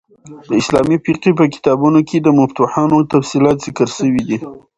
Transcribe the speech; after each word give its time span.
د 0.47 0.51
اسلامي 0.61 0.97
فقهي 1.05 1.31
په 1.39 1.45
کتابو 1.53 1.87
کښي 2.07 2.19
د 2.23 2.27
مفتوحانو 2.39 2.97
تفصیلات 3.13 3.57
ذکر 3.65 3.87
سوي 3.97 4.21
دي. 4.27 4.37